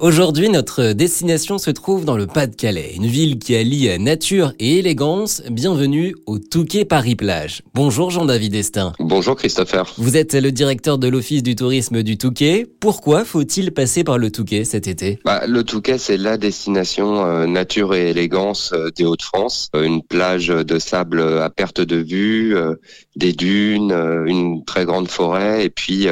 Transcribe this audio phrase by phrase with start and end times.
[0.00, 5.42] Aujourd'hui, notre destination se trouve dans le Pas-de-Calais, une ville qui allie nature et élégance.
[5.50, 7.64] Bienvenue au Touquet Paris-Plage.
[7.74, 8.92] Bonjour Jean-David Destin.
[9.00, 9.92] Bonjour Christopher.
[9.98, 12.64] Vous êtes le directeur de l'Office du tourisme du Touquet.
[12.78, 15.18] Pourquoi faut-il passer par le Touquet cet été?
[15.24, 19.68] Bah, Le Touquet, c'est la destination euh, nature et élégance euh, des Hauts-de-France.
[19.74, 22.56] Euh, une plage de sable à perte de vue,
[23.16, 23.90] des dunes,
[24.26, 26.06] une très grande forêt et puis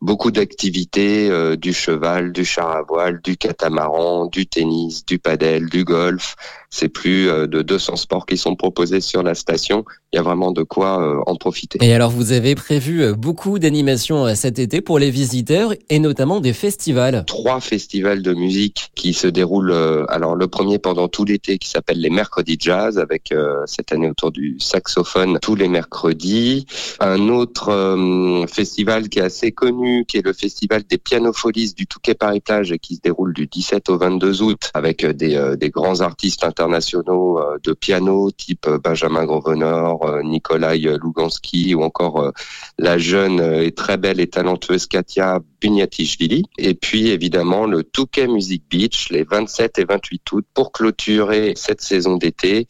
[0.00, 5.84] beaucoup d'activités, du cheval, du char à voile, du catamaran, du tennis, du padel, du
[5.84, 6.34] golf.
[6.70, 9.84] C'est plus euh, de 200 sports qui sont proposés sur la station.
[10.12, 11.78] Il y a vraiment de quoi euh, en profiter.
[11.82, 16.40] Et alors, vous avez prévu euh, beaucoup d'animations cet été pour les visiteurs et notamment
[16.40, 17.24] des festivals.
[17.26, 19.72] Trois festivals de musique qui se déroulent.
[20.08, 23.34] Alors, le premier pendant tout l'été qui s'appelle les Mercredis Jazz avec
[23.66, 26.66] cette année autour du saxophone tous les mercredis.
[27.00, 32.14] Un autre festival qui est assez connu, qui est le festival des pianofolies du Touquet
[32.14, 36.00] Paris Plage qui se déroule du 17 au 22 août avec des, euh, des grands
[36.00, 42.32] artistes internationaux euh, de piano type euh, Benjamin Grosvenor, Nikolai Lugansky ou encore
[42.78, 46.44] la jeune et très belle et talentueuse Katia Bunyatichvili.
[46.58, 51.80] Et puis évidemment le Touquet Music Beach les 27 et 28 août pour clôturer cette
[51.80, 52.66] saison d'été.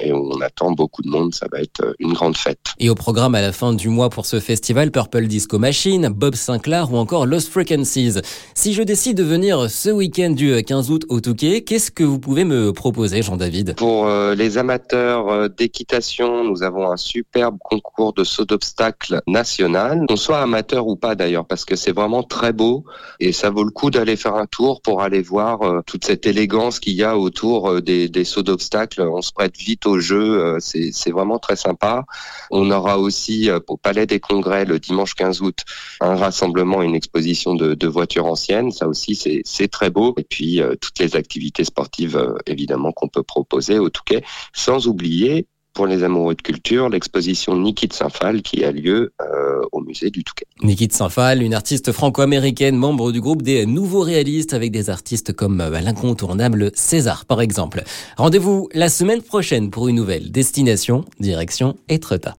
[0.00, 2.58] Et on attend beaucoup de monde, ça va être une grande fête.
[2.78, 6.34] Et au programme à la fin du mois pour ce festival, Purple Disco Machine, Bob
[6.34, 8.20] Sinclair ou encore Lost Frequencies.
[8.54, 11.62] Si je décide de venir ce week-end du 15 août au Touquet.
[11.62, 16.90] Qu'est-ce que vous pouvez me proposer, Jean-David Pour euh, les amateurs euh, d'équitation, nous avons
[16.90, 20.04] un superbe concours de saut d'obstacles national.
[20.06, 22.84] Qu'on soit amateur ou pas d'ailleurs, parce que c'est vraiment très beau
[23.20, 26.26] et ça vaut le coup d'aller faire un tour pour aller voir euh, toute cette
[26.26, 29.00] élégance qu'il y a autour des, des sauts d'obstacles.
[29.00, 32.04] On se prête vite au jeu, c'est vraiment très sympa.
[32.50, 35.60] On aura aussi au Palais des Congrès le dimanche 15 août
[36.00, 38.72] un rassemblement, une exposition de, de voitures anciennes.
[38.72, 40.14] Ça aussi, c'est très beau.
[40.18, 45.86] Et puis toutes les activités sportives, évidemment, qu'on peut proposer au Touquet, sans oublier pour
[45.86, 50.22] les amoureux de culture, l'exposition Niki de Saint-Phal qui a lieu euh, au musée du
[50.22, 50.46] Touquet.
[50.62, 55.32] Niki de Saint-Phal, une artiste franco-américaine, membre du groupe des Nouveaux Réalistes avec des artistes
[55.32, 57.84] comme l'incontournable César par exemple.
[58.16, 62.30] Rendez-vous la semaine prochaine pour une nouvelle destination, direction Etretat.